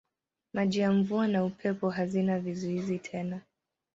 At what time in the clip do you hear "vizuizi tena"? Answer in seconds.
2.39-3.41